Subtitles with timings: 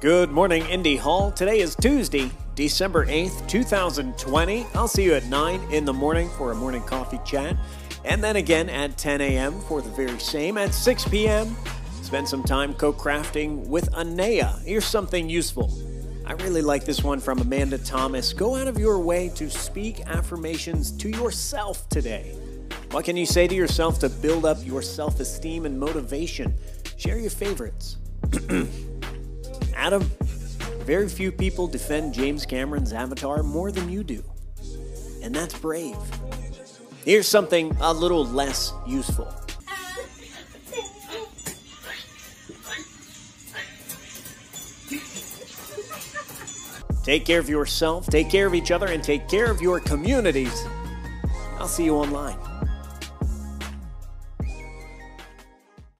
[0.00, 1.32] Good morning, Indy Hall.
[1.32, 4.64] Today is Tuesday, December 8th, 2020.
[4.72, 7.56] I'll see you at 9 in the morning for a morning coffee chat.
[8.04, 9.60] And then again at 10 a.m.
[9.62, 10.56] for the very same.
[10.56, 11.56] At 6 p.m.,
[12.00, 14.60] spend some time co crafting with Anea.
[14.64, 15.76] Here's something useful.
[16.24, 18.32] I really like this one from Amanda Thomas.
[18.32, 22.36] Go out of your way to speak affirmations to yourself today.
[22.92, 26.54] What can you say to yourself to build up your self esteem and motivation?
[26.98, 27.96] Share your favorites.
[29.88, 30.02] Adam,
[30.84, 34.22] very few people defend James Cameron's Avatar more than you do.
[35.22, 35.96] And that's brave.
[37.06, 39.34] Here's something a little less useful.
[47.02, 50.66] Take care of yourself, take care of each other, and take care of your communities.
[51.58, 52.47] I'll see you online.